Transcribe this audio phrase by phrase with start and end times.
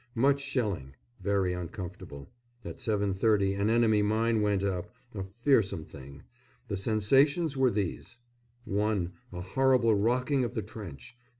[0.15, 0.95] Much shelling.
[1.21, 2.27] Very uncomfortable.
[2.65, 6.23] At 7.30 an enemy mine went up a fearsome thing.
[6.69, 8.17] The sensations were these
[8.67, 9.09] I.
[9.31, 11.15] A horrible rocking of the trench.